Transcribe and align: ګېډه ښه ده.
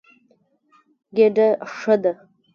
ګېډه 1.15 1.47
ښه 1.75 1.95
ده. 2.03 2.11